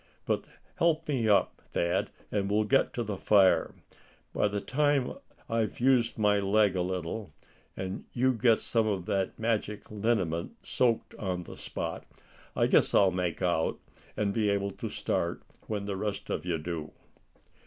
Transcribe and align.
But 0.25 0.45
help 0.77 1.07
me 1.07 1.29
up, 1.29 1.61
Thad, 1.73 2.09
and 2.31 2.49
we'll 2.49 2.63
get 2.63 2.91
to 2.93 3.03
the 3.03 3.17
fire. 3.17 3.75
By 4.33 4.47
the 4.47 4.59
time 4.59 5.13
I've 5.47 5.79
used 5.79 6.17
my 6.17 6.39
leg 6.39 6.75
a 6.75 6.81
little, 6.81 7.35
and 7.77 8.05
you 8.11 8.33
get 8.33 8.57
some 8.59 8.87
of 8.87 9.05
that 9.05 9.37
magic 9.37 9.91
liniment 9.91 10.55
soaked 10.65 11.13
on 11.19 11.43
the 11.43 11.55
spot, 11.55 12.07
I 12.55 12.65
guess 12.65 12.95
I'll 12.95 13.11
make 13.11 13.43
out, 13.43 13.77
and 14.17 14.33
be 14.33 14.49
able 14.49 14.71
to 14.71 14.89
start 14.89 15.43
when 15.67 15.85
the 15.85 15.97
rest 15.97 16.31
of 16.31 16.47
you 16.47 16.57
do." 16.57 16.91